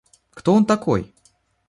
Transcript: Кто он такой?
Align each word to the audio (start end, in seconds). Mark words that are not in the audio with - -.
Кто 0.31 0.55
он 0.55 0.65
такой? 0.65 1.13